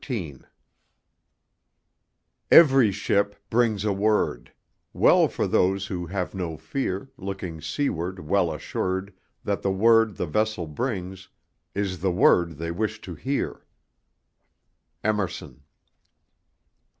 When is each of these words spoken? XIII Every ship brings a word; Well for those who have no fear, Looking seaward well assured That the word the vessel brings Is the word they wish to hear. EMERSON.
XIII 0.03 0.39
Every 2.49 2.91
ship 2.91 3.35
brings 3.51 3.85
a 3.85 3.93
word; 3.93 4.51
Well 4.93 5.27
for 5.27 5.45
those 5.45 5.85
who 5.85 6.07
have 6.07 6.33
no 6.33 6.57
fear, 6.57 7.11
Looking 7.17 7.61
seaward 7.61 8.19
well 8.27 8.51
assured 8.51 9.13
That 9.43 9.61
the 9.61 9.69
word 9.69 10.15
the 10.15 10.25
vessel 10.25 10.65
brings 10.65 11.29
Is 11.75 11.99
the 11.99 12.11
word 12.11 12.53
they 12.57 12.71
wish 12.71 12.99
to 13.01 13.13
hear. 13.13 13.63
EMERSON. 15.03 15.61